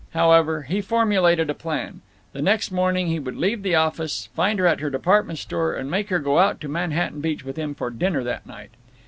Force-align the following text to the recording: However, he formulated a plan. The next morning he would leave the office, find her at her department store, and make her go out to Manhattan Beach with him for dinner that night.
However, 0.15 0.63
he 0.63 0.81
formulated 0.81 1.51
a 1.51 1.53
plan. 1.53 2.01
The 2.33 2.41
next 2.41 2.71
morning 2.71 3.05
he 3.05 3.19
would 3.19 3.35
leave 3.35 3.61
the 3.61 3.75
office, 3.75 4.29
find 4.33 4.57
her 4.57 4.65
at 4.65 4.79
her 4.79 4.89
department 4.89 5.37
store, 5.37 5.75
and 5.75 5.91
make 5.91 6.09
her 6.09 6.17
go 6.17 6.39
out 6.39 6.59
to 6.61 6.67
Manhattan 6.67 7.21
Beach 7.21 7.45
with 7.45 7.55
him 7.55 7.75
for 7.75 7.91
dinner 7.91 8.23
that 8.23 8.47
night. 8.47 8.71